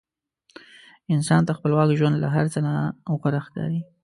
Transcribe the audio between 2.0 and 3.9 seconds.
له هر څه نه غوره ښکاري.